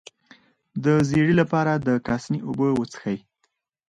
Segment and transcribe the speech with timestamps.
[0.83, 3.17] د ژیړي لپاره د کاسني اوبه وڅښئ